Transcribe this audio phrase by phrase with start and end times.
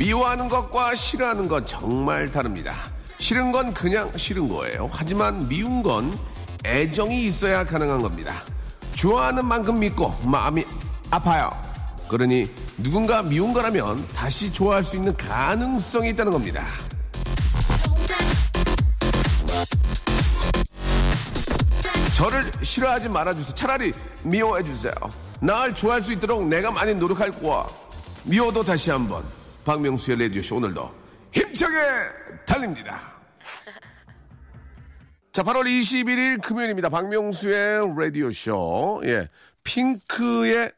[0.00, 2.74] 미워하는 것과 싫어하는 건 정말 다릅니다.
[3.18, 4.88] 싫은 건 그냥 싫은 거예요.
[4.90, 6.18] 하지만 미운 건
[6.64, 8.34] 애정이 있어야 가능한 겁니다.
[8.94, 10.64] 좋아하는 만큼 믿고 마음이
[11.10, 11.50] 아파요.
[12.08, 16.64] 그러니 누군가 미운 거라면 다시 좋아할 수 있는 가능성이 있다는 겁니다.
[22.16, 23.54] 저를 싫어하지 말아주세요.
[23.54, 23.92] 차라리
[24.22, 24.94] 미워해주세요.
[25.40, 27.66] 날 좋아할 수 있도록 내가 많이 노력할 거야.
[28.24, 29.39] 미워도 다시 한번.
[29.70, 30.92] 박명수의 레디오쇼 오늘도
[31.32, 31.76] 힘차게
[32.44, 33.00] 달립니다.
[35.30, 36.88] 자, 8월 21일 금요일입니다.
[36.88, 39.02] 박명수의 라디오쇼.
[39.04, 39.28] 예.
[39.62, 40.72] 핑크의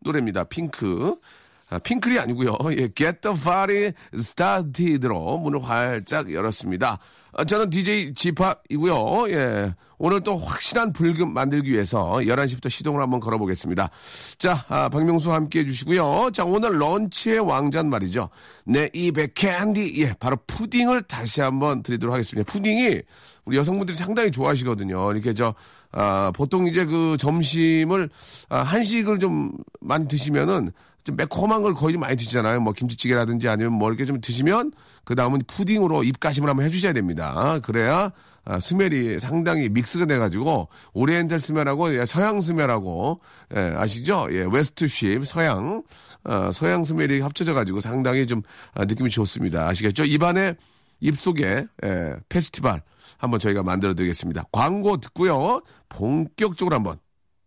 [0.00, 0.42] 노래입니다.
[0.44, 1.20] 핑크.
[1.68, 2.58] 아, 핑클이 아니고요.
[2.72, 6.98] 예, Get the Party Started로 문을 활짝 열었습니다.
[7.32, 9.30] 아, 저는 DJ 지팝이고요.
[9.30, 9.74] 예.
[10.02, 13.90] 오늘 또 확실한 불금 만들기 위해서 11시부터 시동을 한번 걸어보겠습니다.
[14.38, 16.30] 자, 아, 박명수와 함께 해주시고요.
[16.32, 18.30] 자, 오늘 런치의 왕자는 말이죠.
[18.64, 22.50] 내 입에 캔디, 예, 바로 푸딩을 다시 한번 드리도록 하겠습니다.
[22.50, 23.02] 푸딩이
[23.44, 25.12] 우리 여성분들이 상당히 좋아하시거든요.
[25.12, 25.54] 이렇게 저,
[25.92, 28.08] 아, 보통 이제 그 점심을,
[28.48, 30.72] 아, 한식을 좀 많이 드시면은
[31.04, 32.60] 좀 매콤한 걸 거의 많이 드시잖아요.
[32.60, 34.72] 뭐 김치찌개라든지 아니면 뭐 이렇게 좀 드시면
[35.04, 37.58] 그 다음은 푸딩으로 입가심을 한번 해주셔야 됩니다.
[37.62, 38.12] 그래야
[38.44, 43.20] 아, smell이 상당히 믹스가 돼가지고 Oriental smell하고 예, 서양 smell하고
[43.54, 44.28] 예, 아시죠?
[44.30, 45.82] 예, west 쉽 서양
[46.24, 48.42] 어, 서양 smell이 합쳐져가지고 상당히 좀
[48.74, 49.68] 아, 느낌이 좋습니다.
[49.68, 50.04] 아시겠죠?
[50.04, 50.54] 입안에
[51.00, 52.82] 입속에 예, 페스티벌
[53.18, 54.44] 한번 저희가 만들어드리겠습니다.
[54.52, 55.60] 광고 듣고요.
[55.88, 56.98] 본격적으로 한번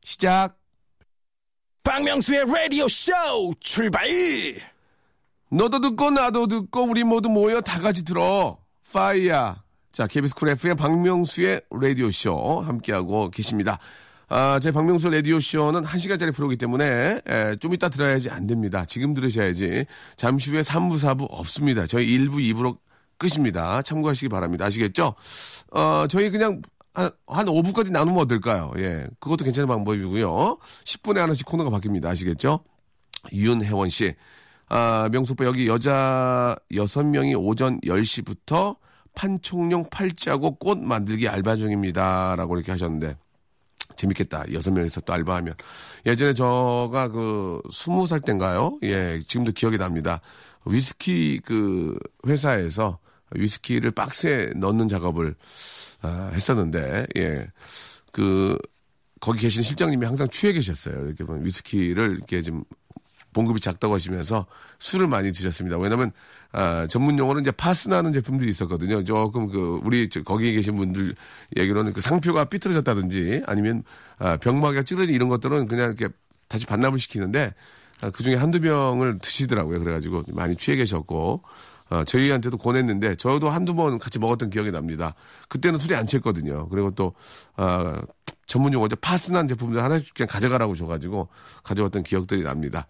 [0.03, 0.62] 시작.
[1.83, 3.11] 박명수의 라디오 쇼
[3.59, 4.07] 출발!
[5.49, 8.57] 너도 듣고 나도 듣고 우리 모두 모여 다 같이 들어.
[8.91, 9.61] 파이야.
[9.91, 13.79] 자, KBS 쿨 FM 박명수의 라디오 쇼 함께하고 계십니다.
[14.29, 18.85] 아, 제 박명수 라디오 쇼는 1시간짜리 프로기 때문에 에, 좀 이따 들어야지 안 됩니다.
[18.85, 19.85] 지금 들으셔야지.
[20.15, 21.85] 잠시 후에 3부, 4부 없습니다.
[21.85, 22.77] 저희 1부, 2부로
[23.17, 23.81] 끝입니다.
[23.83, 24.65] 참고하시기 바랍니다.
[24.65, 25.13] 아시겠죠?
[25.71, 26.61] 어, 저희 그냥
[26.93, 28.71] 한, 한 5부까지 나누면 어떨까요?
[28.77, 29.07] 예.
[29.19, 30.57] 그것도 괜찮은 방법이고요.
[30.85, 32.05] 10분에 하나씩 코너가 바뀝니다.
[32.05, 32.63] 아시겠죠?
[33.31, 34.15] 윤혜원 씨.
[34.69, 38.77] 아, 명수빠 여기 여자 6명이 오전 10시부터
[39.15, 42.35] 판촉용 팔자고 꽃 만들기 알바 중입니다.
[42.35, 43.17] 라고 이렇게 하셨는데.
[43.95, 44.45] 재밌겠다.
[44.53, 45.53] 여섯 명이서 또 알바하면.
[46.05, 48.79] 예전에 저가 그 스무 살 땐가요?
[48.83, 50.21] 예, 지금도 기억이 납니다.
[50.65, 52.99] 위스키 그 회사에서
[53.35, 55.35] 위스키를 박스에 넣는 작업을
[56.03, 57.47] 아, 했었는데, 예.
[58.11, 58.57] 그,
[59.19, 61.05] 거기 계신 실장님이 항상 취해 계셨어요.
[61.05, 62.63] 이렇게 보면 위스키를 이렇게 좀
[63.31, 64.45] 봉급이 작다고 하시면서
[64.79, 65.77] 술을 많이 드셨습니다.
[65.77, 66.11] 왜냐면,
[66.51, 69.03] 아, 전문 용어는 이제 파스나는 제품들이 있었거든요.
[69.03, 71.15] 조금 그, 우리 저 거기에 계신 분들
[71.57, 73.83] 얘기로는 그 상표가 삐뚤어졌다든지 아니면,
[74.19, 76.13] 아, 병마가 찌르지 이런 것들은 그냥 이렇게
[76.47, 77.55] 다시 반납을 시키는데,
[78.01, 79.79] 아, 그 중에 한두 병을 드시더라고요.
[79.79, 81.41] 그래가지고 많이 취해 계셨고,
[81.93, 85.13] 어, 저희한테도 권했는데 저도 한두 번 같이 먹었던 기억이 납니다.
[85.47, 86.67] 그때는 술이 안 취했거든요.
[86.69, 87.13] 그리고 또
[87.55, 87.93] 어,
[88.47, 88.95] 전문 용어죠.
[88.95, 91.29] 파스난 제품들 하나씩 그냥 가져가라고 줘가지고
[91.63, 92.87] 가져왔던 기억들이 납니다.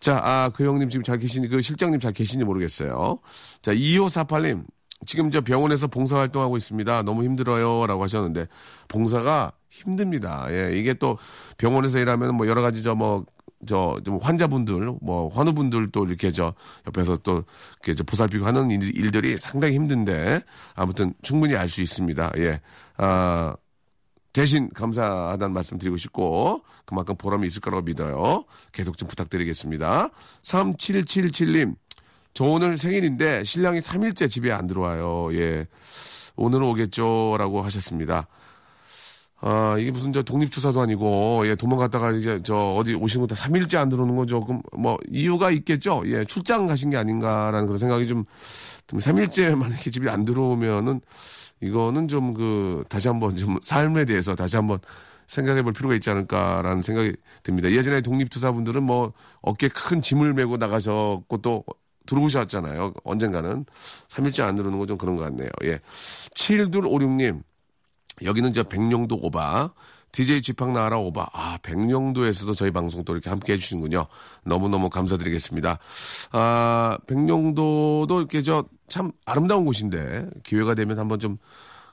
[0.00, 3.20] 자, 아, 그 형님 지금 잘 계시니, 그 실장님 잘 계시니 모르겠어요.
[3.62, 4.64] 자, 2548님.
[5.06, 7.02] 지금 저 병원에서 봉사활동하고 있습니다.
[7.04, 7.86] 너무 힘들어요.
[7.86, 8.48] 라고 하셨는데,
[8.88, 10.46] 봉사가 힘듭니다.
[10.50, 11.16] 예, 이게 또
[11.56, 13.24] 병원에서 일하면 뭐 여러 가지 저 뭐
[13.66, 16.54] 저, 좀 환자분들, 뭐, 환우분들 또 이렇게 저,
[16.86, 17.44] 옆에서 또,
[17.76, 20.40] 이렇게 저 보살피고 하는 일, 들이 상당히 힘든데,
[20.74, 22.32] 아무튼 충분히 알 수 있습니다.
[22.38, 22.60] 예.
[22.96, 23.54] 아,
[24.32, 28.44] 대신 감사하다는 말씀 드리고 싶고, 그만큼 보람이 있을 거라고 믿어요.
[28.72, 30.08] 계속 좀 부탁드리겠습니다.
[30.42, 31.74] 3777님,
[32.32, 35.34] 저 오늘 생일인데, 신랑이 3일째 집에 안 들어와요.
[35.34, 35.66] 예.
[36.36, 37.36] 오늘 오겠죠?
[37.38, 38.26] 라고 하셨습니다.
[39.42, 43.88] 아, 이게 무슨 저 독립투사도 아니고, 예, 도망갔다가 이제 저 어디 오신 것도 3일째 안
[43.88, 46.02] 들어오는 건 조금 뭐 이유가 있겠죠?
[46.06, 48.24] 예, 출장 가신 게 아닌가라는 그런 생각이 좀,
[48.86, 51.00] 좀 3일째 만약에 집에 안 들어오면은
[51.62, 54.78] 이거는 좀 그, 다시 한번 좀 삶에 대해서 다시 한번
[55.26, 57.70] 생각해 볼 필요가 있지 않을까라는 생각이 듭니다.
[57.70, 59.12] 예전에 독립투사분들은 뭐
[59.42, 61.64] 어깨 큰 짐을 메고 나가셨고 또
[62.06, 62.92] 들어오셨잖아요.
[63.04, 63.64] 언젠가는.
[64.08, 65.48] 3일째 안 들어오는 건 좀 그런 것 같네요.
[65.64, 65.78] 예.
[66.34, 67.42] 7256님.
[68.24, 69.72] 여기는 저 백령도 오바.
[70.12, 71.28] DJ 지팡 나라 오바.
[71.32, 74.06] 아, 백령도에서도 저희 방송 또 이렇게 함께 해주시는군요.
[74.44, 75.78] 너무너무 감사드리겠습니다.
[76.32, 81.38] 아, 백령도도 이렇게 저 참 아름다운 곳인데 기회가 되면 한번 좀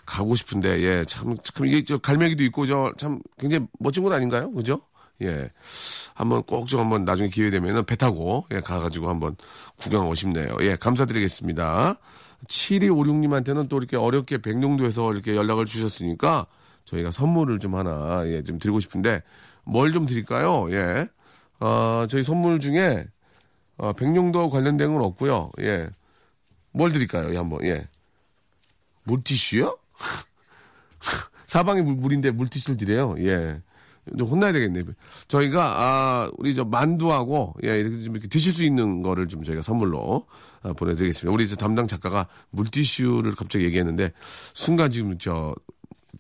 [0.06, 4.52] 가고 싶은데, 예, 참, 참 이게 저 갈매기도 있고 저 참 굉장히 멋진 곳 아닌가요?
[4.52, 4.82] 그죠?
[5.22, 5.50] 예.
[6.16, 9.36] 한번 꼭 좀 한번 나중에 기회 되면은 배 타고, 예, 가가지고 한번
[9.78, 10.58] 구경하고 싶네요.
[10.62, 11.98] 예, 감사드리겠습니다.
[12.48, 16.46] 7256님한테는 또 이렇게 어렵게 백령도에서 이렇게 연락을 주셨으니까
[16.86, 19.22] 저희가 선물을 좀 하나, 예, 좀 드리고 싶은데
[19.64, 20.72] 뭘 좀 드릴까요?
[20.72, 21.08] 예.
[21.60, 23.06] 어, 저희 선물 중에
[23.78, 25.52] 어, 백령도 관련된 건 없고요.
[25.62, 25.90] 예.
[26.72, 27.32] 뭘 드릴까요?
[27.34, 27.88] 예, 한번, 예.
[29.04, 29.78] 물티슈요?
[31.48, 33.16] 사방에 물, 물인데 물티슈를 드려요.
[33.20, 33.62] 예.
[34.18, 34.84] 좀 혼나야 되겠네.
[35.28, 39.62] 저희가, 아, 우리 저 만두하고, 예, 이렇게 좀 이렇게 드실 수 있는 거를 좀 저희가
[39.62, 40.26] 선물로
[40.64, 41.34] 아, 보내드리겠습니다.
[41.34, 44.12] 우리 담당 작가가 물티슈를 갑자기 얘기했는데,
[44.54, 45.56] 순간 지금 저,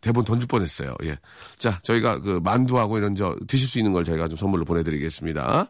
[0.01, 0.95] 대본 던질 뻔했어요.
[1.03, 1.17] 예.
[1.57, 5.67] 자, 저희가 그 만두하고 이런 저 드실 수 있는 걸 저희가 좀 선물로 보내드리겠습니다.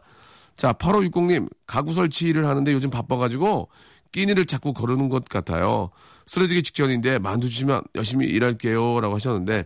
[0.56, 3.68] 자, 8560님, 가구 설치를 하는데 요즘 바빠가지고
[4.12, 5.90] 끼니를 자꾸 거르는 것 같아요.
[6.26, 9.00] 쓰러지기 직전인데 만두 주시면 열심히 일할게요.
[9.00, 9.64] 라고 하셨는데,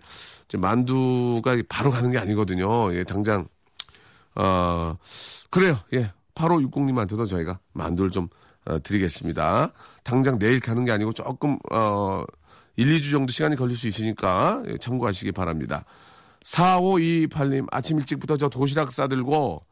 [0.57, 2.95] 만두가 바로 가는 게 아니거든요.
[2.95, 3.47] 예, 당장,
[4.35, 4.97] 어,
[5.51, 5.79] 그래요.
[5.95, 6.13] 예.
[6.35, 8.29] 8560님한테도 저희가 만두를 좀
[8.65, 9.73] 어, 드리겠습니다.
[10.05, 12.25] 당장 내일 가는 게 아니고 조금, 어,
[12.77, 15.85] 1, 2주 정도 시간이 걸릴 수 있으니까 예, 참고하시기 바랍니다.
[16.45, 19.63] 4528님, 아침 일찍부터 저 도시락 싸들고,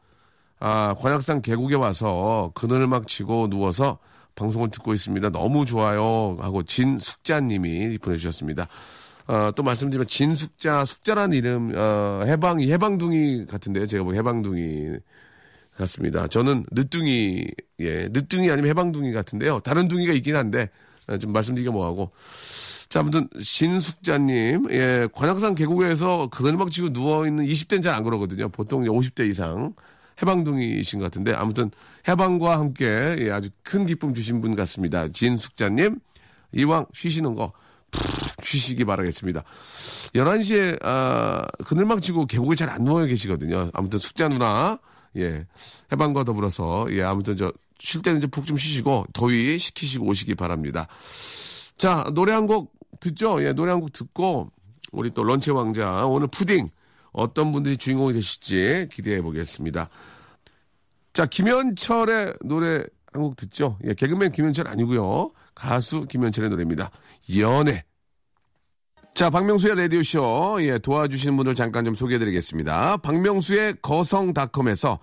[0.59, 3.97] 아, 관악산 계곡에 와서 그늘막 치고 누워서
[4.35, 5.29] 방송을 듣고 있습니다.
[5.29, 6.37] 너무 좋아요.
[6.39, 8.67] 하고 진숙자님이 보내주셨습니다.
[9.31, 13.85] 어, 또 말씀드리면 진숙자, 숙자란 이름, 어, 해방이, 해방둥이 같은데요.
[13.85, 14.97] 제가 보기 해방둥이
[15.77, 16.27] 같습니다.
[16.27, 17.47] 저는 늦둥이,
[17.79, 19.61] 예, 늦둥이 아니면 해방둥이 같은데요.
[19.61, 20.69] 다른 둥이가 있긴 한데,
[21.07, 22.11] 어, 좀 말씀드리기가 뭐하고.
[22.89, 28.49] 자, 아무튼, 신숙자님, 예, 관악산 계곡에서 그늘막 치고 누워있는 20대는 잘 안 그러거든요.
[28.49, 29.73] 보통 50대 이상.
[30.21, 31.71] 해방둥이신 것 같은데, 아무튼,
[32.05, 35.07] 해방과 함께, 예, 아주 큰 기쁨 주신 분 같습니다.
[35.07, 35.99] 진숙자님,
[36.51, 37.60] 이왕 쉬시는 거, 푹
[38.43, 39.43] 쉬시기 바라겠습니다.
[40.15, 43.69] 11시에, 아, 그늘막 치고 계곡에 잘 안 누워 계시거든요.
[43.73, 44.79] 아무튼 숙자 누나,
[45.17, 45.45] 예,
[45.91, 50.87] 해방과 더불어서, 예, 아무튼 저, 쉴 때는 이제 푹 좀 쉬시고, 더위 식히시고 오시기 바랍니다.
[51.77, 53.43] 자, 노래 한 곡 듣죠?
[53.43, 54.51] 예, 노래 한 곡 듣고,
[54.91, 56.67] 우리 또 런치 왕자, 오늘 푸딩,
[57.13, 59.89] 어떤 분들이 주인공이 되실지 기대해 보겠습니다.
[61.13, 62.83] 자, 김현철의 노래
[63.13, 63.77] 한 곡 듣죠?
[63.85, 66.91] 예, 개그맨 김현철 아니고요 가수 김현철의 노래입니다.
[67.37, 67.83] 연애.
[69.13, 70.59] 자, 박명수의 라디오쇼.
[70.61, 72.97] 예, 도와주시는 분들 잠깐 좀 소개해 드리겠습니다.
[72.97, 74.99] 박명수의 거성닷컴에서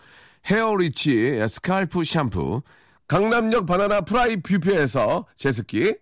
[0.46, 2.62] 헤어리치 스칼프 샴푸.
[3.06, 5.94] 강남역 바나나 프라이 뷔페에서 제습기.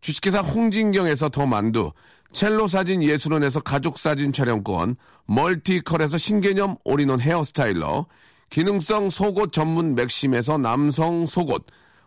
[0.00, 1.92] 주식회사 홍진경에서 더 만두.
[2.32, 4.96] 첼로 사진 예술원에서 가족 사진 촬영권.
[5.26, 8.06] 멀티컬에서 신개념 all-in-one hair styler.
[8.50, 11.66] 기능성 속옷 전문 맥심에서 남성 속옷.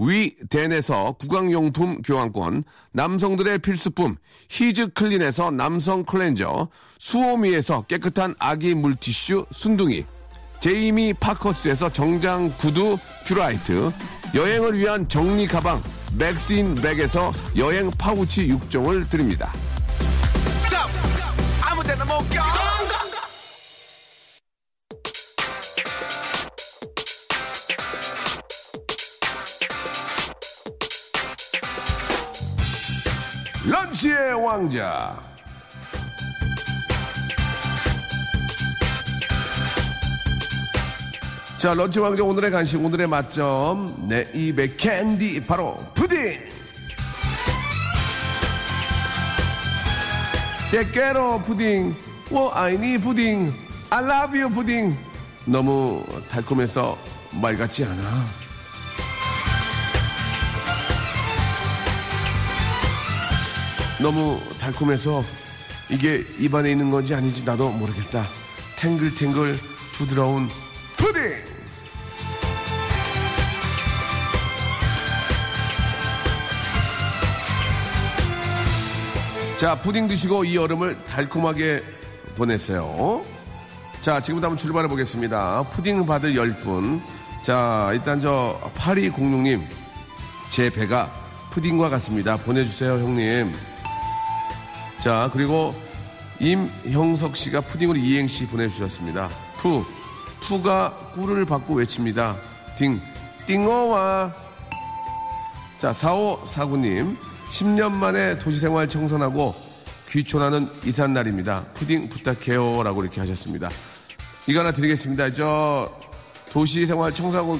[0.00, 4.16] 위덴에서 구강용품 교환권, 남성들의 필수품
[4.48, 10.04] 히즈 클린에서 남성 클렌저, 수오미에서 깨끗한 아기 물티슈 순둥이,
[10.60, 13.92] 제이미 파커스에서 정장 구두 큐라이트,
[14.34, 15.82] 여행을 위한 정리 가방
[16.16, 19.52] 맥스인 백에서 여행 파우치 6종을 드립니다.
[21.62, 23.09] 아무 데나 못 가.
[33.66, 35.20] 런치의 왕자.
[41.58, 44.08] 자, 런치 왕자 오늘의 간식, 오늘의 맛점.
[44.08, 46.38] 내 입의 캔디, 바로 푸딩!
[50.70, 51.94] 때깨로 푸딩,
[52.30, 53.52] 我爱你 푸딩,
[53.92, 54.96] you 푸딩.
[55.44, 56.96] 너무 달콤해서
[57.42, 58.39] 말 같지 않아.
[64.02, 65.22] 너무 달콤해서
[65.90, 68.26] 이게 입안에 있는 건지 아닌지 나도 모르겠다.
[68.76, 69.58] 탱글탱글
[69.92, 70.48] 부드러운
[70.96, 71.20] 푸딩!
[79.58, 81.82] 자, 푸딩 드시고 이 여름을 달콤하게
[82.36, 83.22] 보내세요.
[84.00, 85.64] 자, 지금부터 한번 출발해 보겠습니다.
[85.64, 87.02] 푸딩 받을 10분.
[87.42, 89.62] 자, 일단 저 8206님.
[90.48, 91.10] 제 배가
[91.50, 92.38] 푸딩과 같습니다.
[92.38, 93.52] 보내주세요, 형님.
[95.00, 95.74] 자, 그리고
[96.40, 99.30] 임형석 씨가 푸딩으로 이행시 보내주셨습니다.
[99.56, 99.84] 푸,
[100.40, 102.36] 푸가 꿀을 받고 외칩니다.
[102.76, 103.00] 딩,
[103.46, 104.34] 띵어와.
[105.78, 107.16] 자, 4549님.
[107.48, 109.54] 10년 만에 도시생활 청산하고
[110.08, 111.64] 귀촌하는 이삿날입니다.
[111.74, 112.82] 푸딩 부탁해요.
[112.82, 113.70] 라고 이렇게 하셨습니다.
[114.46, 115.32] 이거 하나 드리겠습니다.
[115.32, 115.90] 저
[116.52, 117.58] 도시생활 청산하고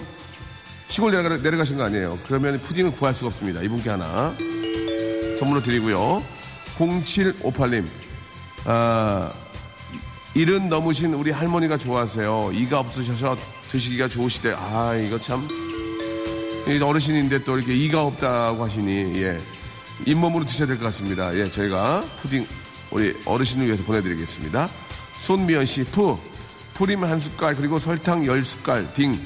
[0.88, 2.18] 시골 내려가, 내려가신 거 아니에요.
[2.26, 3.62] 그러면 푸딩을 구할 수가 없습니다.
[3.62, 4.35] 이분께 하나
[5.38, 6.23] 선물로 드리고요.
[6.81, 7.87] 0758님,
[8.65, 9.31] 아,
[10.35, 12.53] 일은 넘으신 우리 할머니가 좋아하세요.
[12.55, 13.37] 이가 없으셔서
[13.69, 14.55] 드시기가 좋으시대.
[14.57, 15.47] 아, 이거 참.
[16.83, 19.39] 어르신인데 또 이렇게 이가 없다고 하시니, 예.
[20.07, 21.35] 잇몸으로 드셔야 될 것 같습니다.
[21.37, 22.47] 예, 저희가 푸딩
[22.91, 24.69] 우리 어르신을 위해서 보내드리겠습니다.
[25.21, 26.19] 손미연 씨, 푸.
[26.75, 29.21] 프림 한 숟갈, 그리고 설탕 열 숟갈, 딩.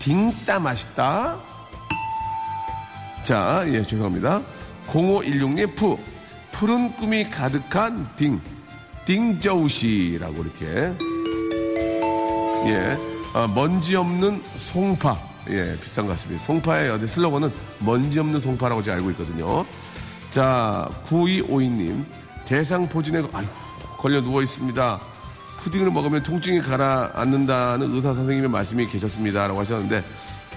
[0.00, 1.38] 딩따 맛있다.
[3.22, 4.42] 자, 예, 죄송합니다.
[4.88, 5.98] 0516님, 푸.
[6.60, 8.38] 푸른 꿈이 가득한 딩.
[9.06, 10.94] 딩저우시라고 이렇게.
[12.66, 12.98] 예.
[13.32, 15.16] 아, 먼지 없는 송파.
[15.48, 16.44] 예, 비싼 것 같습니다.
[16.44, 19.64] 송파의 어제 슬로건은 먼지 없는 송파라고 제가 알고 있거든요.
[20.28, 22.04] 자, 9252님.
[22.44, 23.46] 대상포진에, 아휴,
[23.96, 25.00] 걸려 누워 있습니다.
[25.60, 29.48] 푸딩을 먹으면 통증이 가라앉는다는 의사 선생님의 말씀이 계셨습니다.
[29.48, 30.04] 라고 하셨는데,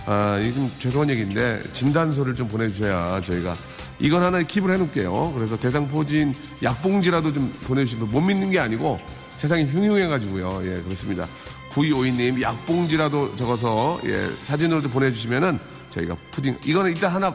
[0.06, 3.56] 아, 이게 좀 죄송한 얘기인데, 진단서를 좀 보내주셔야 저희가
[4.04, 5.32] 이건 하나 킵을 해놓을게요.
[5.34, 9.00] 그래서 대상 포진 약봉지라도 좀 보내주시면 못 믿는 게 아니고
[9.38, 10.62] 세상이 흉흉해가지고요.
[10.66, 11.26] 예, 그렇습니다.
[11.72, 15.58] 9252님 약봉지라도 적어서 예, 사진으로 도 보내주시면은
[15.90, 17.34] 저희가 푸딩, 이거는 일단 하나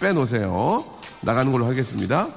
[0.00, 0.84] 빼놓으세요.
[1.20, 2.28] 나가는 걸로 하겠습니다.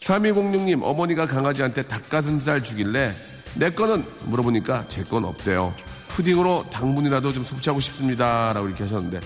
[0.00, 3.16] 3206님, 어머니가 강아지한테 닭가슴살 주길래
[3.54, 5.74] 내 거는 물어보니까 제 건 없대요.
[6.08, 8.52] 푸딩으로 당분이라도 좀 섭취하고 싶습니다.
[8.52, 9.20] 라고 이렇게 하셨는데.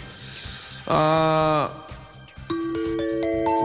[0.86, 1.70] 아,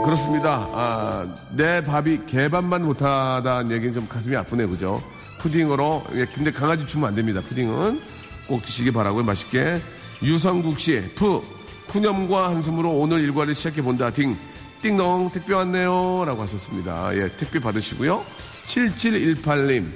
[0.05, 0.69] 그렇습니다.
[0.71, 4.69] 아, 내 밥이 개밥만 못하다는 얘기는 좀 가슴이 아프네요.
[4.69, 5.01] 그죠?
[5.39, 6.03] 푸딩으로.
[6.13, 7.41] 예, 근데 강아지 주면 안 됩니다.
[7.41, 8.01] 푸딩은.
[8.47, 9.23] 꼭 드시기 바라고요.
[9.23, 9.81] 맛있게.
[10.21, 11.43] 유성국 씨, 푸.
[11.87, 14.11] 푸념과 한숨으로 오늘 일과를 시작해 본다.
[14.11, 14.37] 딩.
[14.81, 16.23] 띵동 택배 왔네요.
[16.25, 17.15] 라고 하셨습니다.
[17.17, 18.23] 예, 택배 받으시고요.
[18.67, 19.91] 7718님.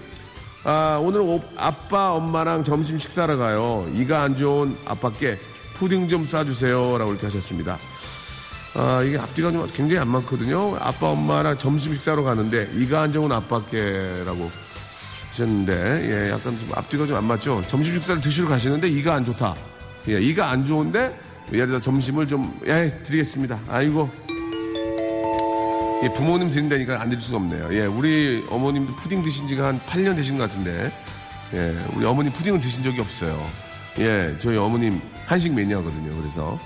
[0.63, 3.87] 아, 오늘 오, 아빠, 엄마랑 점심 식사하러 가요.
[3.93, 5.37] 이가 안 좋은 아빠께
[5.75, 6.97] 푸딩 좀 싸주세요.
[6.97, 7.77] 라고 이렇게 하셨습니다.
[8.75, 10.77] 아, 이게 앞뒤가 좀 굉장히 안 많거든요.
[10.79, 14.49] 아빠, 엄마랑 점심 식사로 가는데, 이가 안 좋은 아빠께라고
[15.31, 15.73] 하셨는데,
[16.27, 17.63] 예, 약간 좀 앞뒤가 좀 안 맞죠?
[17.67, 19.55] 점심 식사를 드시러 가시는데, 이가 안 좋다.
[20.09, 21.17] 예, 이가 안 좋은데,
[21.51, 23.59] 예를 들어 점심을 좀, 예, 드리겠습니다.
[23.67, 24.09] 아이고.
[26.03, 27.69] 예, 부모님 드린다니까 안 드릴 수가 없네요.
[27.73, 30.91] 예, 우리 어머님도 푸딩 드신 지가 한 8년 되신 것 같은데,
[31.53, 33.45] 예, 우리 어머님 푸딩을 드신 적이 없어요.
[33.97, 36.15] 예, 저희 어머님 한식 매니아거든요.
[36.21, 36.57] 그래서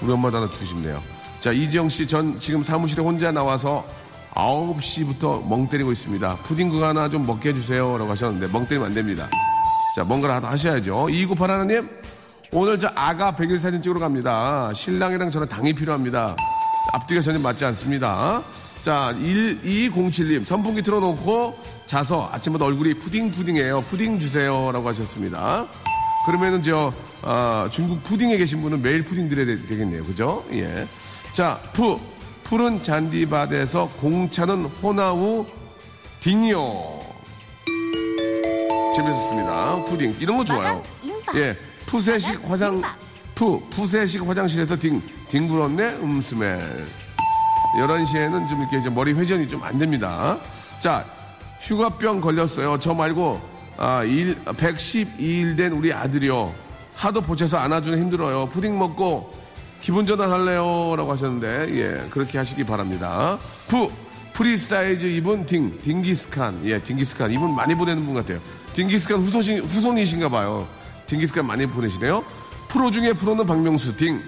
[0.00, 1.02] 우리 엄마도 하나 주고 싶네요.
[1.42, 3.84] 자, 이지영 씨, 전 지금 사무실에 혼자 나와서
[4.30, 6.36] 9시부터 멍 때리고 있습니다.
[6.44, 7.98] 푸딩 그거 하나 좀 먹게 해주세요.
[7.98, 9.28] 라고 하셨는데, 멍 때리면 안 됩니다.
[9.96, 11.08] 자, 뭔가를 하셔야죠.
[11.08, 11.90] 2981님,
[12.52, 14.72] 오늘 저 아가 백일 사진 찍으러 갑니다.
[14.72, 16.36] 신랑이랑 저는 당이 필요합니다.
[16.92, 18.44] 앞뒤가 전혀 맞지 않습니다.
[18.80, 23.80] 자, 1207님, 선풍기 틀어놓고 자서 아침마다 얼굴이 푸딩푸딩해요.
[23.80, 24.70] 푸딩 주세요.
[24.70, 25.66] 라고 하셨습니다.
[26.24, 30.04] 그러면은 저, 어, 중국 푸딩에 계신 분은 매일 푸딩 드려야 되 겠네요.
[30.04, 30.44] 그죠?
[30.52, 30.86] 예.
[31.32, 31.98] 자, 푸.
[32.44, 35.46] 푸른 잔디밭에서 공차는 호나우
[36.20, 37.00] 딩이요.
[38.94, 39.84] 재밌었습니다.
[39.86, 40.16] 푸딩.
[40.20, 40.82] 이런 거 좋아요.
[41.34, 41.54] 예.
[41.86, 42.82] 푸세식 화장,
[43.34, 43.62] 푸.
[43.70, 45.02] 푸세식 화장실에서 딩.
[45.28, 45.94] 딩 불었네?
[46.02, 46.84] 음 smell.
[47.78, 50.38] 11시에는 좀 이렇게 이제 머리 회전이 좀 안 됩니다.
[50.78, 51.06] 자,
[51.60, 52.78] 휴가병 걸렸어요.
[52.78, 53.40] 저 말고,
[53.78, 56.52] 아, 일, 112일 된 우리 아들이요.
[56.96, 58.50] 하도 보채서 안아주는 힘들어요.
[58.50, 59.32] 푸딩 먹고
[59.82, 60.94] 기분 전환할래요?
[60.96, 63.38] 라고 하셨는데, 예, 그렇게 하시기 바랍니다.
[63.66, 63.90] 푸,
[64.32, 66.60] 프리사이즈 입은 딩, 딩기스칸.
[66.64, 67.32] 예, 딩기스칸.
[67.32, 68.40] 이분 많이 보내는 분 같아요.
[68.74, 70.68] 딩기스칸 후손이, 후손이신가 봐요.
[71.06, 72.24] 딩기스칸 많이 보내시네요.
[72.68, 74.20] 프로 중에 프로는 박명수, 딩.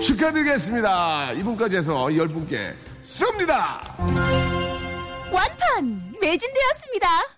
[0.00, 1.32] 축하드리겠습니다.
[1.32, 2.74] 이분까지 해서 10분께
[3.04, 3.94] 쏩니다!
[5.30, 6.14] 완판!
[6.18, 7.37] 매진되었습니다.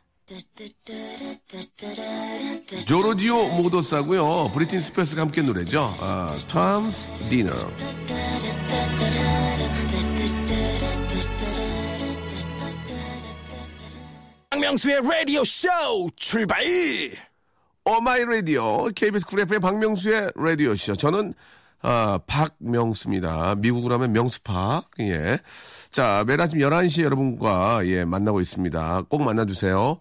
[2.86, 4.50] 조르지오 모도사고요.
[4.52, 5.92] 브리틴 스페스가 함께 노래죠.
[5.98, 6.28] 아,
[7.28, 7.50] 디너.
[14.50, 15.68] 박명수의 라디오 쇼
[16.14, 16.64] 출발!
[17.84, 20.94] Oh my 라디오 KBS 쿨 FM 박명수의 라디오 쇼.
[20.94, 21.34] 저는
[21.82, 23.56] 아, 박명수입니다.
[23.56, 24.90] 미국으로 하면 명수팍.
[25.00, 25.38] 예.
[25.90, 29.04] 자, 매일 아침 11시에 여러분과, 예, 만나고 있습니다.
[29.08, 29.98] 꼭 만나주세요.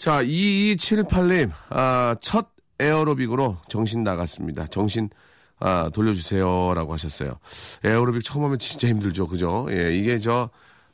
[0.00, 4.66] 자, 2278님, 아, 첫 에어로빅으로 정신 나갔습니다.
[4.68, 5.10] 정신,
[5.58, 6.72] 아, 돌려주세요.
[6.74, 7.38] 라고 하셨어요.
[7.84, 9.28] 에어로빅 처음 하면 진짜 힘들죠.
[9.28, 9.66] 그죠?
[9.70, 10.48] 예, 이게 저,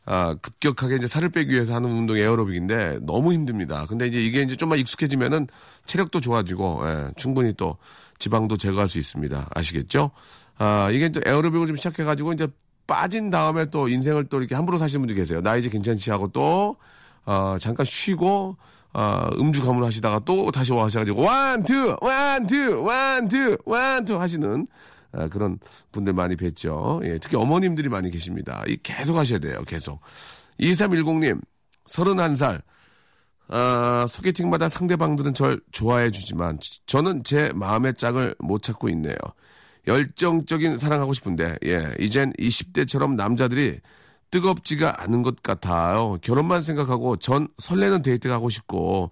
[0.06, 3.86] 아, 급격하게 이제 살을 빼기 위해서 하는 운동이 에어로빅인데 너무 힘듭니다.
[3.86, 5.46] 근데 이제 이게 이제 좀만 익숙해지면은
[5.86, 7.76] 체력도 좋아지고, 예, 충분히 또
[8.18, 9.50] 지방도 제거할 수 있습니다.
[9.54, 10.10] 아시겠죠?
[10.58, 12.48] 아, 이게 또 에어로빅을 좀 시작해가지고 이제
[12.88, 15.42] 빠진 다음에 또 인생을 또 이렇게 함부로 사시는 분들 계세요.
[15.42, 16.76] 나 이제 괜찮지 하고 또,
[17.24, 18.56] 어, 잠깐 쉬고,
[18.96, 24.18] 어, 음주 가무를 하시다가 또 다시 와셔가지고, one, two, one, two, one, two, one, two
[24.18, 24.66] 하시는,
[25.12, 25.58] 아, 그런
[25.92, 27.04] 분들 많이 뵀죠.
[27.04, 28.64] 예, 특히 어머님들이 많이 계십니다.
[28.66, 29.62] 이 계속 하셔야 돼요.
[29.66, 30.00] 계속.
[30.60, 31.42] 2310님,
[31.86, 32.62] 31살.
[33.48, 39.14] 아, 소개팅마다 상대방들은 절 좋아해 주지만 저는 제 마음의 짝을 못 찾고 있네요.
[39.86, 43.78] 열정적인 사랑하고 싶은데 예, 이젠 20대처럼 남자들이
[44.30, 46.18] 뜨겁지가 않은 것 같아요.
[46.22, 49.10] 결혼만 생각하고 전 설레는 데이트 가고 싶고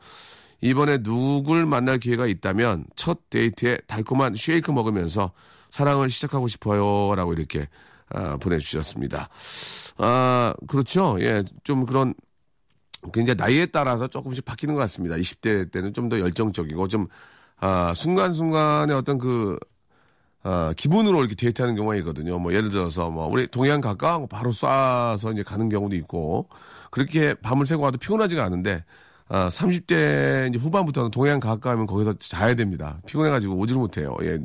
[0.60, 5.32] 이번에 누굴 만날 기회가 있다면 첫 데이트에 달콤한 쉐이크 먹으면서
[5.68, 7.14] 사랑을 시작하고 싶어요.
[7.14, 7.68] 라고 이렇게
[8.10, 9.28] 아, 보내주셨습니다.
[9.98, 11.16] 아, 그렇죠.
[11.20, 12.14] 예, 좀 그런
[13.12, 15.16] 굉장히 나이에 따라서 조금씩 바뀌는 것 같습니다.
[15.16, 17.06] 20대 때는 좀 더 열정적이고 좀
[17.60, 19.58] 아, 순간순간의 어떤 그
[20.44, 22.38] 아, 기분으로 이렇게 데이트하는 경우가 있거든요.
[22.38, 24.24] 뭐 예를 들어서 뭐 우리 동해안 갈까?
[24.30, 26.48] 바로 쏴서 이제 가는 경우도 있고
[26.90, 28.84] 그렇게 밤을 새고 와도 피곤하지가 않은데
[29.28, 32.98] 아, 30대 이제 후반부터는 동해안 가까우면 거기서 자야 됩니다.
[33.06, 34.14] 피곤해가지고 오지를 못해요.
[34.22, 34.38] 예.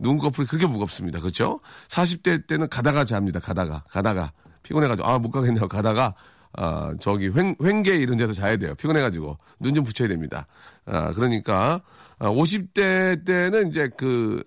[0.00, 1.20] 눈 거풀이 그렇게 무겁습니다.
[1.20, 1.60] 그렇죠?
[1.88, 3.38] 40대 때는 가다가 잡니다.
[3.38, 3.84] 가다가.
[3.88, 4.32] 가다가.
[4.64, 5.68] 피곤해가지고, 아, 못 가겠네요.
[5.68, 6.14] 가다가,
[6.54, 8.74] 아, 저기, 횡, 횡계 이런 데서 자야 돼요.
[8.74, 9.38] 피곤해가지고.
[9.60, 10.46] 눈 좀 붙여야 됩니다.
[10.84, 11.80] 아, 그러니까,
[12.18, 14.42] 아, 50대 때는 이제 그,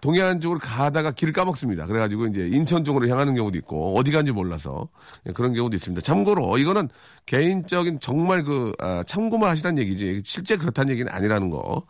[0.00, 1.86] 동해안 쪽으로 가다가 길을 까먹습니다.
[1.86, 4.88] 그래가지고 이제 인천 쪽으로 향하는 경우도 있고 어디 간지 몰라서
[5.26, 6.00] 예, 그런 경우도 있습니다.
[6.02, 6.88] 참고로 이거는
[7.26, 11.86] 개인적인 정말 그 아, 참고만 하시란 얘기지 실제 그렇다는 얘기는 아니라는 거.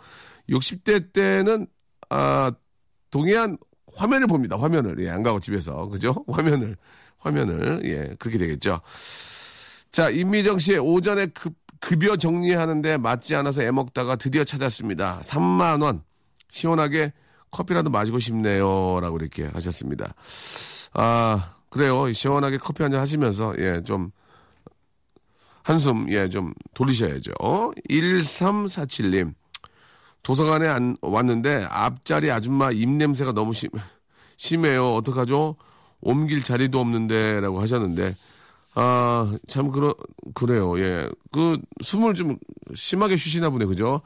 [0.49, 1.67] 60대 때는
[2.09, 2.53] 아
[3.11, 3.57] 동해안
[3.95, 4.57] 화면을 봅니다.
[4.57, 6.25] 화면을 예, 안 가고 집에서 그죠?
[6.29, 6.77] 화면을
[7.19, 8.81] 화면을 예 그렇게 되겠죠.
[9.93, 15.21] 자 임미정 씨의 오전에 급 급여 정리하는데 맞지 않아서 애먹다가 드디어 찾았습니다.
[15.23, 16.03] 3만 원
[16.51, 17.13] 시원하게
[17.53, 19.01] 커피라도 마시고 싶네요.
[19.01, 20.15] 라고 이렇게 하셨습니다.
[20.95, 22.13] 아, 그래요.
[22.13, 24.11] 시원하게 커피 한 잔 하시면서, 예, 좀,
[25.63, 27.33] 한숨, 예, 좀 돌리셔야죠.
[27.89, 29.35] 1347님.
[30.23, 33.71] 도서관에 안, 왔는데 앞자리 아줌마 입냄새가 너무 심,
[34.37, 34.95] 심해요.
[34.95, 35.57] 어떡하죠?
[36.01, 38.15] 옮길 자리도 없는데, 라고 하셨는데,
[38.75, 39.95] 아, 참, 그러,
[40.35, 40.79] 그래요.
[40.81, 41.09] 예.
[41.33, 42.37] 그, 숨을 좀
[42.75, 44.01] 심하게 쉬시나 보네, 그죠?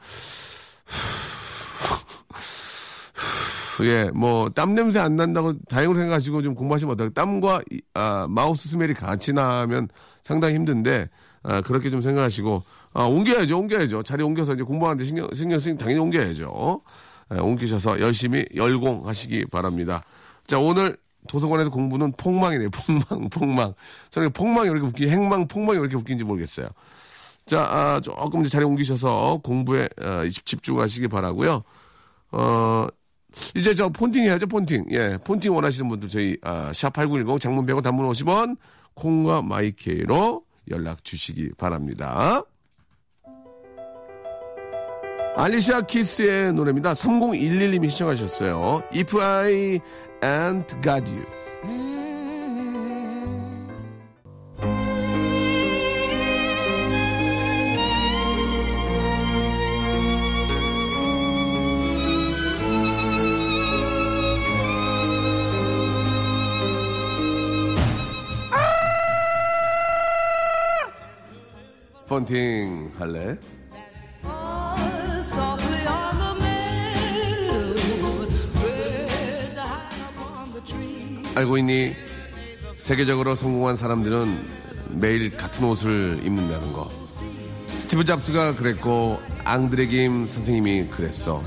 [3.83, 7.13] 예, 뭐, 땀 냄새 안 난다고 다행으로 생각하시고 좀 공부하시면 어떨까요?
[7.13, 9.89] 땀과, 이, 아, 마우스 스멜이 같이 나면
[10.23, 11.09] 상당히 힘든데,
[11.43, 14.03] 아, 그렇게 좀 생각하시고, 아, 옮겨야죠, 옮겨야죠.
[14.03, 16.81] 자리 옮겨서 이제 공부하는데 신경, 신경 쓰니 당연히 옮겨야죠.
[17.33, 20.03] 예, 옮기셔서 열심히 열공하시기 바랍니다.
[20.45, 22.69] 자, 오늘 도서관에서 공부는 폭망이네요.
[22.69, 23.73] 폭망, 폭망.
[24.11, 26.67] 저는 폭망이 이렇게 웃기, 행망, 폭망이 이렇게 웃긴지 모르겠어요.
[27.45, 31.63] 자, 아, 조금 이제 자리 옮기셔서 공부에 아, 집중하시기 바라고요
[32.31, 32.87] 어,
[33.55, 34.85] 이제 저 폰팅 해야죠, 폰팅.
[34.91, 38.57] 예, 폰팅 원하시는 분들 저희 아, 샵8910 장문 100원 단문 50원
[38.93, 42.43] 콩과 마이케이로 연락 주시기 바랍니다.
[45.37, 46.93] 알리샤 키스의 노래입니다.
[46.93, 48.83] 3011님이 시청하셨어요.
[48.93, 49.79] If I
[50.21, 51.25] ain't got you.
[72.15, 73.37] 폰팅 할래?
[81.35, 81.93] 알고 있니?
[82.77, 84.47] 세계적으로 성공한 사람들은
[84.91, 86.89] 매일 같은 옷을 입는다는 거.
[87.67, 91.43] 스티브 잡스가 그랬고 앙드레 김 선생님이 그랬어.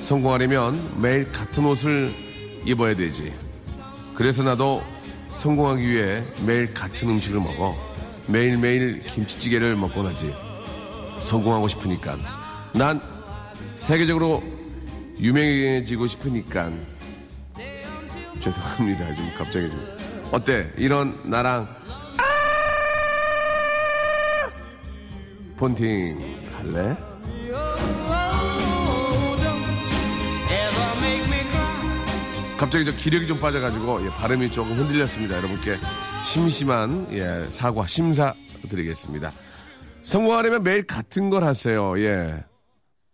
[0.00, 2.12] 성공하려면 매일 같은 옷을
[2.64, 3.32] 입어야 되지.
[4.14, 4.82] 그래서 나도
[5.30, 7.89] 성공하기 위해 매일 같은 음식을 먹어.
[8.30, 10.32] 매일매일 김치찌개를 먹곤 하지.
[11.18, 12.16] 성공하고 싶으니까.
[12.72, 13.00] 난
[13.74, 14.42] 세계적으로
[15.18, 16.70] 유명해지고 싶으니까.
[18.40, 19.14] 죄송합니다.
[19.14, 19.84] 좀 갑자기 좀.
[20.32, 20.72] 어때?
[20.76, 21.68] 이런 나랑
[22.18, 22.22] 아!
[25.56, 26.96] 폰팅 할래?
[32.56, 35.36] 갑자기 저 기력이 좀 빠져가지고 예, 발음이 조금 흔들렸습니다.
[35.36, 35.78] 여러분께
[36.22, 38.34] 심심한 예, 사과 심사
[38.68, 39.32] 드리겠습니다.
[40.02, 41.98] 성공하려면 매일 같은 걸 하세요.
[42.00, 42.44] 예,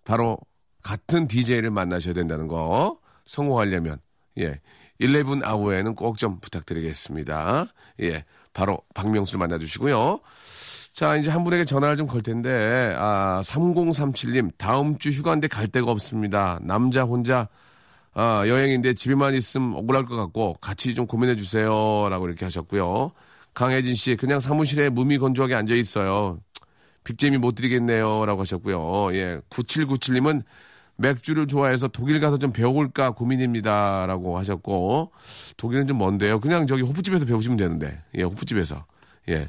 [0.05, 0.39] 바로
[0.83, 3.99] 같은 DJ를 만나셔야 된다는 거 성공하려면
[4.39, 4.61] 예,
[5.01, 7.67] 11 아워에는 꼭 좀 부탁드리겠습니다.
[8.03, 10.21] 예, 바로 박명수 만나 주시고요.
[10.93, 15.91] 자, 이제 한 분에게 전화를 좀 걸 텐데, 아, 3037님, 다음 주 휴가인데 갈 데가
[15.91, 16.59] 없습니다.
[16.63, 17.49] 남자 혼자,
[18.19, 22.09] 아, 여행인데 집에만 있으면 억울할 것 같고, 같이 좀 고민해 주세요.
[22.09, 23.13] 라고 이렇게 하셨고요.
[23.53, 26.39] 강혜진 씨, 그냥 사무실에 무미 건조하게 앉아 있어요.
[27.05, 28.25] 빅재미 못 드리겠네요.
[28.25, 29.15] 라고 하셨고요.
[29.15, 30.45] 예, 9797님은
[30.97, 34.07] 맥주를 좋아해서 독일 가서 좀 배워볼까 고민입니다.
[34.07, 35.13] 라고 하셨고,
[35.59, 36.41] 독일은 좀 먼데요.
[36.41, 38.87] 그냥 저기 호프집에서 배우시면 되는데, 예, 호프집에서.
[39.29, 39.45] 예,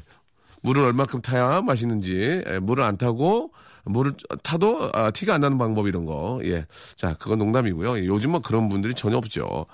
[0.62, 3.50] 물을 얼마큼 타야 맛있는지, 예, 물을 안 타고,
[3.88, 6.40] 물을 타도 아, 티가 안 나는 방법 이런 거.
[6.44, 6.66] 예.
[6.96, 7.98] 자, 그건 농담이고요.
[7.98, 9.66] 예, 요즘은 그런 분들이 전혀 없죠.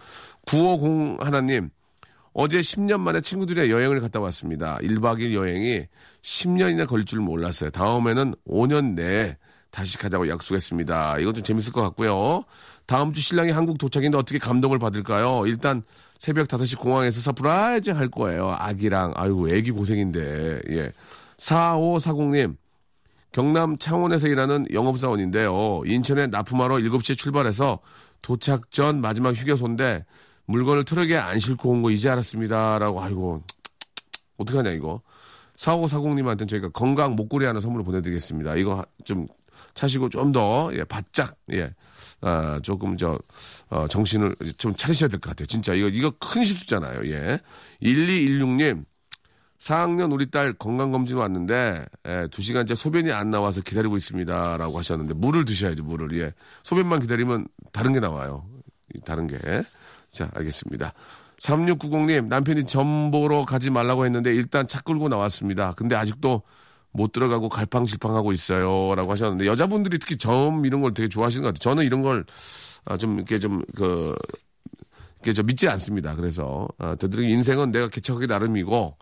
[0.47, 1.71] 950 하나님,
[2.33, 4.79] 어제 10년 만에 친구들이랑 여행을 갔다 왔습니다.
[4.79, 5.87] 1박 2일 여행이
[6.23, 7.71] 10년이나 걸릴 줄 몰랐어요.
[7.71, 9.37] 다음에는 5년 내에
[9.71, 11.19] 다시 가자고 약속했습니다.
[11.19, 12.45] 이건 좀 재밌을 것 같고요.
[12.87, 15.47] 다음 주 신랑이 한국 도착인데 어떻게 감동을 받을까요?
[15.47, 15.83] 일단
[16.19, 18.55] 새벽 5시 공항에서 surprise 할 거예요.
[18.59, 19.13] 아기랑.
[19.17, 20.61] 아이고, 애기 고생인데.
[20.71, 20.91] 예.
[21.39, 22.57] 4540님.
[23.35, 25.83] 경남 창원에서 일하는 영업사원인데요.
[25.87, 27.81] 인천에 납품하러 7시에 출발해서
[28.23, 30.05] 도착 전 마지막 휴게소인데
[30.47, 32.79] 물건을 트럭에 안 싣고 온 거 이제 알았습니다.
[32.79, 33.43] 라고, 아이고,
[34.39, 35.03] 어떡하냐, 이거.
[35.57, 38.55] 4540님한테는 저희가 건강 목걸이 하나 선물로 보내드리겠습니다.
[38.55, 39.27] 이거 좀
[39.75, 41.75] 차시고 좀 더, 예, 바짝, 예,
[42.21, 43.19] 아, 조금 저,
[43.69, 45.47] 어, 정신을 좀 차리셔야 될 것 같아요.
[45.47, 45.75] 진짜.
[45.75, 47.11] 이거, 이거 큰 실수잖아요.
[47.11, 47.41] 예.
[47.83, 48.85] 1216님,
[49.59, 54.57] 4학년 우리 딸 건강검진 왔는데, 예, 2시간째 소변이 안 나와서 기다리고 있습니다.
[54.57, 56.19] 라고 하셨는데, 물을 드셔야죠, 물을.
[56.19, 56.33] 예.
[56.63, 58.45] 소변만 기다리면 다른 게 나와요.
[58.95, 59.39] 이 다른 게.
[60.11, 60.93] 자, 알겠습니다.
[61.39, 65.73] 3690님, 남편이 점 보러 가지 말라고 했는데, 일단 차 끌고 나왔습니다.
[65.73, 66.43] 근데 아직도
[66.93, 68.95] 못 들어가고 갈팡질팡하고 있어요.
[68.95, 71.59] 라고 하셨는데, 여자분들이 특히 점 이런 걸 되게 좋아하시는 것 같아요.
[71.71, 72.25] 저는 이런 걸,
[72.85, 74.15] 아, 좀, 이렇게 좀, 그,
[75.25, 76.15] 이게 저 믿지 않습니다.
[76.17, 78.95] 그래서 어, 되도록 인생은 내가 개척하기 나름이고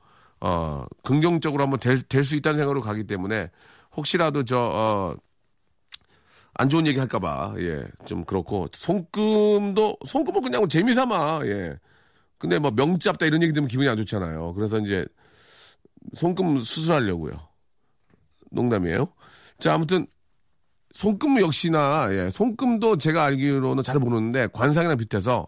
[0.42, 3.50] 어, 긍정적으로 한번 될 수 있다는 생각으로 가기 때문에
[3.96, 5.16] 혹시라도 저 어,
[6.54, 11.78] 안 좋은 얘기 할까봐 예 좀 그렇고 손금도 손금은 그냥 재미삼아 예
[12.38, 14.54] 근데 뭐 명잡다 이런 얘기 들으면 기분이 안 좋잖아요.
[14.54, 15.06] 그래서 이제
[16.14, 17.34] 손금 수술하려고요.
[18.50, 19.06] 농담이에요.
[19.60, 20.06] 자 아무튼
[20.92, 25.46] 손금 역시나 예, 손금도 제가 알기로는 잘 모르는데 관상이랑 비슷해서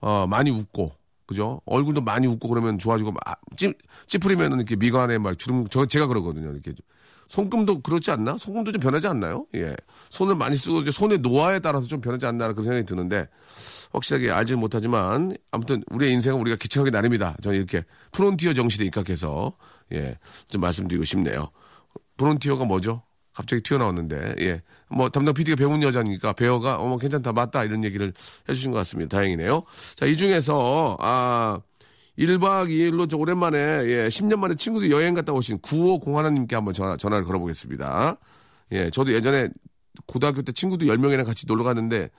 [0.00, 0.92] 어, 많이 웃고
[1.26, 1.60] 그죠?
[1.64, 3.22] 얼굴도 많이 웃고 그러면 좋아지고 막
[3.56, 3.72] 찌,
[4.06, 6.50] 찌푸리면은 이렇게 미간에 막 주름 저 제가 그러거든요.
[6.52, 6.72] 이렇게
[7.28, 8.36] 손금도 그렇지 않나?
[8.38, 9.46] 손금도 좀 변하지 않나요?
[9.54, 9.74] 예.
[10.10, 13.28] 손을 많이 쓰고 이제 손의 노화에 따라서 좀 변하지 않나 그런 생각이 드는데
[13.92, 17.38] 확실하게 알지는 못하지만 아무튼 우리의 인생은 우리가 기척하기 나름이다.
[17.42, 19.56] 저는 이렇게 프론티어 정신에 입각해서
[19.92, 21.50] 예, 좀 말씀드리고 싶네요.
[22.16, 23.02] 프론티어가 뭐죠?
[23.34, 24.62] 갑자기 튀어나왔는데, 예.
[24.88, 28.12] 뭐, 담당 PD가 배운 여자니까, 배어가, 어머, 괜찮다, 맞다, 이런 얘기를
[28.48, 29.16] 해주신 것 같습니다.
[29.16, 29.64] 다행이네요.
[29.96, 31.60] 자, 이 중에서, 아,
[32.16, 37.24] 1박 2일로 저 오랜만에, 예, 10년 만에 친구들 여행 갔다 오신 9501님께 한번 전화, 전화를
[37.24, 38.16] 걸어보겠습니다.
[38.72, 39.48] 예, 저도 예전에
[40.06, 42.10] 고등학교 때 친구들 10명이랑 같이 놀러 갔는데,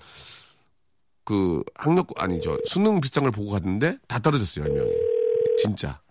[1.24, 4.92] 그, 학력, 아니, 저, 수능 비슷한 걸 보고 갔는데, 다 떨어졌어요, 10명이.
[5.60, 6.02] 진짜.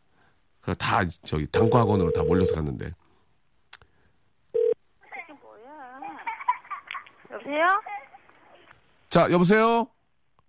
[0.62, 2.94] 그다 저기, 단과학원으로 다 몰려서 갔는데.
[7.46, 7.80] 여보세요?
[9.08, 9.86] 자, 여보세요?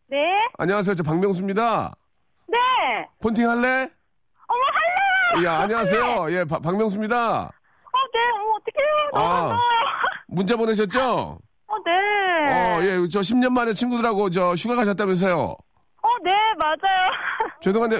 [0.07, 0.17] 네?
[0.57, 0.95] 안녕하세요.
[0.95, 1.93] 저 박명수입니다.
[2.47, 2.57] 네!
[3.21, 3.89] 폰팅 할래?
[4.47, 5.43] 어머, 할래요!
[5.43, 6.31] 예, 안녕하세요.
[6.31, 7.41] 예, 바- 박명수입니다.
[7.43, 9.09] 어, 네, 어머, 어떡해요.
[9.13, 9.39] 너무 아.
[9.41, 9.59] 반가워요.
[10.27, 11.39] 문자 보내셨죠?
[11.67, 11.91] 어, 네.
[11.95, 15.37] 어, 예, 저 10년 만에 친구들하고 저 휴가 가셨다면서요.
[15.41, 17.09] 어, 네, 맞아요.
[17.61, 17.99] 죄송한데,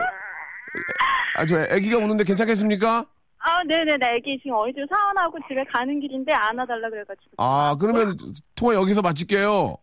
[1.37, 3.05] 아, 저 애기가 우는데 괜찮겠습니까?
[3.47, 7.31] 아, 네네, 나 애기 지금 어린이집 사원하고 집에 가는 길인데 안아달라 그래가지고.
[7.37, 8.17] 아, 그러면
[8.55, 9.77] 통화 여기서 마칠게요.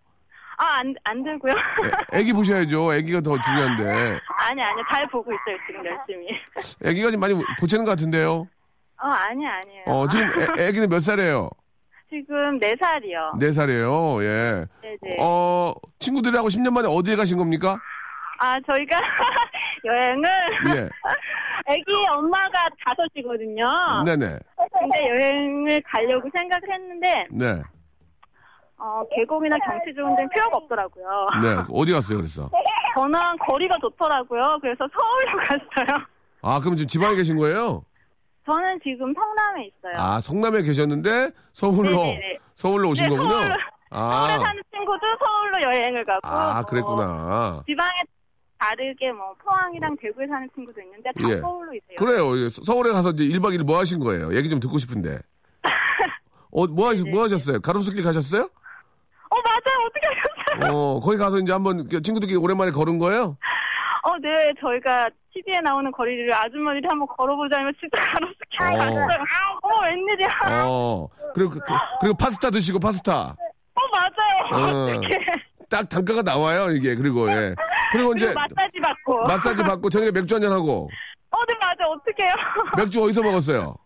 [0.59, 1.55] 아, 안, 안 들고요.
[2.13, 2.93] 애, 애기 보셔야죠.
[2.95, 3.85] 애기가 더 중요한데.
[4.49, 6.27] 아니, 아니, 잘 보고 있어요, 지금 열심히.
[6.85, 8.49] 애기가 좀 많이 보채는 것 같은데요.
[9.01, 9.85] 어, 아니, 아니에요.
[9.87, 10.27] 어, 지금
[10.59, 11.49] 애, 애기는 몇 살이에요?
[12.11, 14.23] 지금 네살이요 네 살이에요.
[14.23, 14.67] 예.
[14.83, 15.17] 네네.
[15.21, 17.79] 어, 친구들하고 10년 만에 어디에 가신 겁니까?
[18.39, 19.01] 아, 저희가
[19.87, 20.29] 여행을.
[20.77, 20.89] 예.
[21.67, 23.71] 애기 엄마가 다섯이거든요.
[24.05, 24.39] 네네.
[24.79, 27.63] 근데 여행을 가려고 생각을 했는데, 네.
[28.79, 31.27] 어, 계곡이나 경치 좋은 데는 필요가 없더라고요.
[31.43, 31.63] 네.
[31.73, 32.51] 어디 갔어요, 그래서?
[32.95, 34.59] 저는 거리가 좋더라고요.
[34.61, 36.07] 그래서 서울로 갔어요.
[36.43, 37.85] 아, 그럼 지금 지방에 계신 거예요?
[38.45, 39.95] 저는 지금 성남에 있어요.
[39.97, 42.39] 아, 성남에 계셨는데 서울로 네네네.
[42.57, 43.31] 서울로 오신 네, 거군요.
[43.31, 43.55] 서울로.
[43.91, 46.21] 아, 서울에 사는 친구도 서울로 여행을 가고.
[46.25, 47.63] 아, 어, 그랬구나.
[47.69, 47.91] 지방에
[48.67, 51.37] 다르게 뭐 포항이랑 대구에 사는 친구도 있는데 다 예.
[51.41, 51.97] 서울로 있어요.
[51.99, 52.39] 그래요.
[52.45, 54.35] 예, 서- 서울에 가서 이제 1박 2일 뭐 하신 거예요?
[54.37, 55.19] 얘기 좀 듣고 싶은데.
[56.53, 57.61] 어, 뭐, 하셨, 뭐 하셨어요?
[57.61, 58.43] 가로수길 가셨어요?
[58.43, 59.79] 어 맞아요.
[59.87, 60.77] 어떻게 하셨어요?
[60.77, 63.37] 어, 거기 가서 이제 한번 그 친구들끼리 오랜만에 걸은 거예요?
[64.05, 64.53] 어, 네.
[64.61, 68.77] 저희가 TV에 나오는 거리를 아주머니를 한번 걸어보자면 진짜 가로수길 어.
[68.79, 69.25] 갔어요.
[69.63, 70.67] 어머 웬일이야.
[70.67, 71.09] 어.
[71.35, 71.61] 그리고, 그,
[72.01, 73.35] 그리고 파스타 드시고 파스타.
[73.75, 74.67] 어 맞아요.
[74.67, 74.97] 어.
[74.99, 75.19] 어떻게?
[75.71, 76.95] 딱 단가가 나와요, 이게.
[76.95, 77.55] 그리고, 예.
[77.93, 79.23] 그리고 이제 마사지 받고.
[79.23, 80.89] 마사지 받고 저녁에 맥주 한잔 하고.
[81.31, 81.85] 어, 네 맞아.
[81.89, 82.33] 어떡해요?
[82.77, 83.77] 맥주 어디서 먹었어요?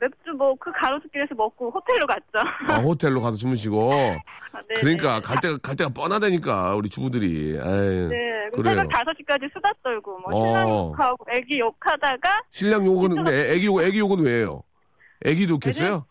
[0.00, 2.48] 맥주 뭐 그 가로수길에서 먹고 호텔로 갔죠.
[2.68, 3.92] 아, 호텔로 가서 주무시고.
[4.52, 5.20] 아, 네, 그러니까 네.
[5.20, 7.52] 갈 때가 갈 때가 뻔하다니까 우리 주부들이.
[7.52, 8.50] 에이, 네.
[8.54, 8.76] 그래요.
[8.76, 10.44] 새벽 5시까지 수다 떨고 뭐 어.
[10.46, 14.62] 신랑 욕하고 애기 욕하다가 신랑 욕은 근데 애- 애기 욕 애기 욕은 왜요?
[15.24, 16.04] 애기도 욕했어요?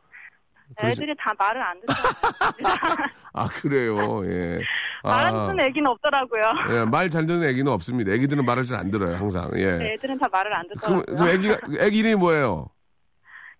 [0.79, 2.15] 애들이 다 말을 안 듣더라고요.
[3.33, 4.25] 아 그래요.
[4.29, 4.59] 예.
[5.03, 6.41] 말안 아, 듣는 애기는 없더라고요.
[6.71, 8.11] 예, 말 잘 듣는 애기는 없습니다.
[8.11, 9.49] 애기들은 말을 잘 안 들어요, 항상.
[9.55, 9.71] 예.
[9.77, 11.03] 네, 애들은 다 말을 안 듣더라고요.
[11.15, 12.69] 그럼 애기가 애기 이름이 뭐예요?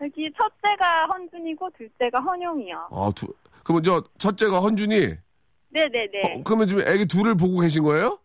[0.01, 2.89] 여기 첫째가 헌준이고 둘째가 헌용이요.
[2.91, 3.27] 아, 두,
[3.63, 5.15] 그러면 저 첫째가 헌준이.
[5.69, 6.21] 네네네.
[6.39, 8.17] 어, 그러면 지금 애기 둘을 보고 계신 거예요?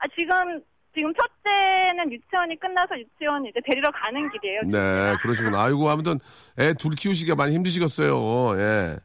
[0.00, 0.62] 아, 지금,
[0.98, 4.62] 지금 첫째는 유치원이 끝나서 유치원 이제 데리러 가는 길이에요.
[4.66, 5.62] 네, 그러시구나.
[5.62, 6.18] 아이고, 아무튼
[6.58, 8.58] 애 둘 키우시기가 많이 힘드시겠어요.
[8.58, 8.96] 예.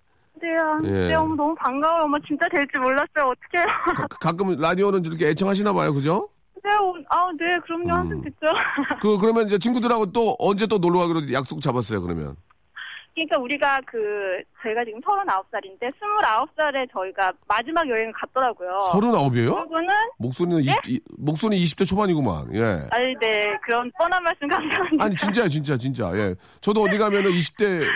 [0.42, 0.82] 네요.
[0.86, 1.08] 예.
[1.10, 2.02] 네, 어머, 너무 반가워요.
[2.06, 3.32] 엄마 진짜 될 줄 몰랐어요.
[3.32, 3.66] 어떡해요.
[3.96, 6.28] 가, 가끔 라디오는 이렇게 애청하시나 봐요, 그죠?
[6.64, 7.84] 네, 어, 아, 네, 그럼요.
[7.84, 7.90] 음.
[7.92, 9.00] 항상 듣죠.
[9.00, 12.36] 그 그러면 이제 친구들하고 또 언제 또 놀러 가기로 약속 잡았어요, 그러면.
[13.14, 18.80] 그러니까 우리가 그, 저희가 지금 39살인데, 29살에 저희가 마지막 여행을 갔더라고요.
[18.92, 19.54] 서른아홉이에요?
[19.54, 22.54] 그리고는, 목소리는 20, 목소리 20대 초반이구만.
[22.56, 22.88] 예.
[22.90, 25.04] 아니, 네, 그런 뻔한 말씀 감사합니다.
[25.06, 27.88] 아니 진짜야 진짜 진짜 예 저도 어디 가면은 20대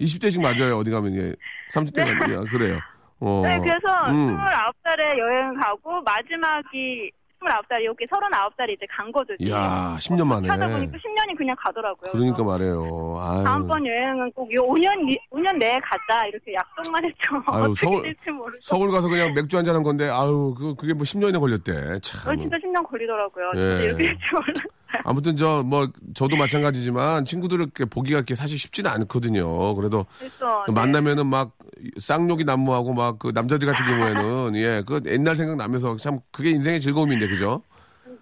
[0.00, 1.32] 20대씩 맞아요 어디 가면 예
[1.72, 2.80] 30대가 예, 그래요
[3.20, 4.36] 어 네, 그래서 음.
[4.36, 7.10] 29살에 여행 가고, 마지막이
[7.46, 9.34] 29살이 여기 39살이 이제 간 거죠.
[9.38, 12.12] 이야 10년 만에 하다 보니까 10년이 그냥 가더라고요.
[12.12, 16.26] 그러니까 말해요 아유 다음번 여행은 꼭요 5년, 5년 내에 가자.
[16.26, 17.42] 이렇게 약속만 했죠.
[17.46, 18.14] 아유, 서울-.
[18.60, 22.38] 서울 가서 그냥 맥주 한잔 한 건데 아유 그 그게 뭐 10년이나 걸렸대 어, 참
[22.38, 23.52] 진짜 10년 걸리더라고요.
[23.54, 23.58] 예.
[23.58, 24.76] 진짜 이렇게 몰랐어요.
[25.04, 31.26] 아무튼 저 뭐 저도 마찬가지지만 친구들을 보기가 이렇게 사실 쉽지는 않거든요 그래도 그래서 그 만나면은
[31.26, 31.52] 막
[31.98, 36.80] 쌍욕이 난무하고 막 그 남자들 같은 경우에는 예 그 옛날 생각 나면서 참 그게 인생의
[36.80, 37.62] 즐거움인데 그죠?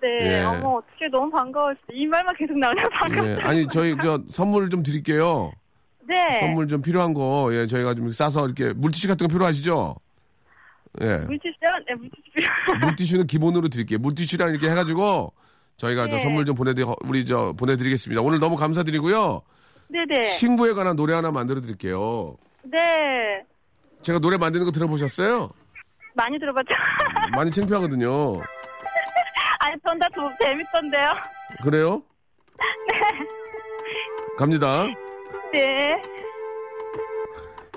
[0.03, 0.43] 네, 예.
[0.43, 1.79] 어머 어떻게 너무 반가웠어.
[1.93, 2.85] 이 말만 계속 나오네요.
[2.93, 3.27] 반갑.
[3.27, 5.51] 예 아니 저희 저 선물 좀 드릴게요.
[6.07, 6.41] 네.
[6.41, 9.97] 선물 좀 필요한 거, 예, 저희가 좀 싸서 이렇게 물티슈 같은 거 필요하시죠?
[11.01, 11.07] 예.
[11.17, 11.71] 물티슈요?
[11.89, 12.79] 네, 물티슈.
[12.83, 13.99] 물티슈는 기본으로 드릴게요.
[14.01, 15.33] 물티슈랑 이렇게 해가지고
[15.77, 16.23] 저희가 저 네.
[16.23, 18.23] 선물 좀 보내드, 우리 저 보내드리겠습니다.
[18.23, 19.43] 오늘 너무 감사드리고요.
[19.89, 20.29] 네네.
[20.31, 22.37] 친구에 관한 노래 하나 만들어 드릴게요.
[22.63, 23.43] 네.
[24.03, 25.51] 제가 노래 만드는 거 들어보셨어요?
[26.15, 26.69] 많이 들어봤죠?
[27.35, 28.41] 많이 창피하거든요.
[29.61, 30.07] 아니, 전다
[30.43, 31.09] 재밌던데요.
[31.63, 32.03] 그래요?
[34.39, 34.87] 갑니다.
[35.53, 36.01] 네.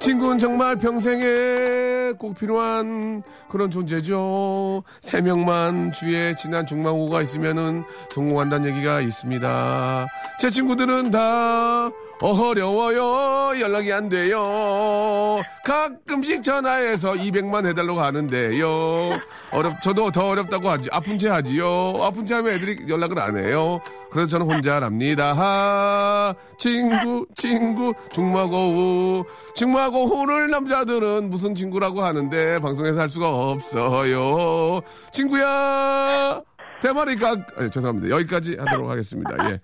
[0.07, 4.83] 친구는 정말 평생에 꼭 필요한 그런 존재죠.
[5.01, 10.07] 세 명만 주위에 친한 중망호가 있으면은 성공한다는 얘기가 있습니다.
[10.39, 11.91] 제 친구들은 다
[12.21, 13.60] 어려워요.
[13.60, 15.41] 연락이 안 돼요.
[15.65, 19.19] 가끔씩 전화해서 200만 해달라고 하는데요.
[19.51, 20.89] 어렵, 저도 더 어렵다고 하지.
[20.91, 21.95] 아픈 채 하지요.
[22.01, 23.80] 아픈 채 하면 애들이 연락을 안 해요.
[24.10, 25.34] 그래서 저는 혼자랍니다.
[25.34, 29.23] 하, 친구, 친구, 중마고우.
[29.56, 34.82] 중마고우를 남자들은 무슨 친구라고 하는데 방송에서 할 수가 없어요.
[35.12, 36.41] 친구야!
[36.81, 38.09] 대마리가, 아, 죄송합니다.
[38.09, 39.49] 여기까지 하도록 하겠습니다.
[39.51, 39.59] 예.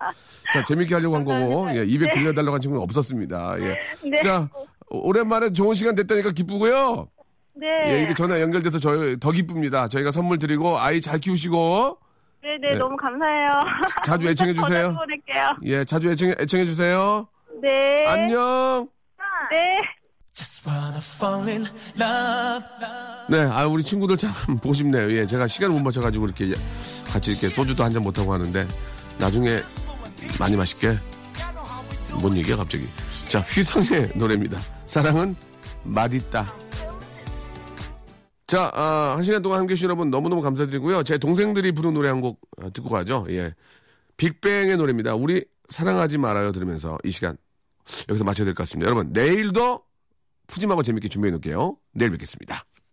[0.52, 3.56] 자, 재밌게 하려고 한 거고, 예, 200 빌려달라고 한 친구는 없었습니다.
[3.60, 3.76] 예.
[4.08, 4.22] 네.
[4.22, 4.48] 자,
[4.88, 7.08] 오랜만에 좋은 시간 됐다니까 기쁘고요.
[7.56, 7.66] 네.
[7.86, 9.86] 예, 이게 전화 연결돼서 저희 더 기쁩니다.
[9.88, 11.98] 저희가 선물 드리고 아이 잘 키우시고
[12.42, 12.78] 네네, 네.
[12.78, 13.48] 너무 감사해요.
[14.04, 14.96] 자주 애청해 주세요.
[15.62, 17.28] 예, 자주 애청해, 애청해 주세요.
[17.62, 18.06] 네.
[18.08, 18.88] 안녕.
[19.52, 19.78] 네.
[23.30, 25.10] 네, 아 우리 친구들 참 보고 싶네요.
[25.12, 26.52] 예, 제가 시간을 못 맞춰가지고 이렇게
[27.06, 28.66] 같이 이렇게 소주도 한 잔 못 하고 하는데
[29.18, 29.62] 나중에
[30.40, 30.98] 많이 마실게.
[32.20, 32.88] 뭔 얘기야 갑자기?
[33.28, 34.58] 자, 휘성의 노래입니다.
[34.86, 35.36] 사랑은
[35.84, 36.52] 맛있다.
[38.46, 41.02] 자, 아, 한 시간 동안 함께 해주신 여러분 너무너무 감사드리고요.
[41.04, 43.26] 제 동생들이 부른 노래 한곡 아, 듣고 가죠.
[43.30, 43.54] 예.
[44.16, 45.14] 빅뱅의 노래입니다.
[45.14, 47.36] 우리 사랑하지 말아요 들으면서 이 시간
[48.08, 48.88] 여기서 마쳐야 될 것 같습니다.
[48.90, 49.82] 여러분, 내일도
[50.46, 51.76] 푸짐하고 재밌게 준비해 놓을게요.
[51.92, 52.64] 내일 뵙겠습니다.